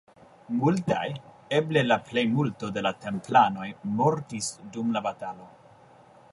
[0.61, 1.03] Multaj,
[1.57, 3.69] eble la plejmulto de la templanoj
[4.03, 5.51] mortis dum la batalo.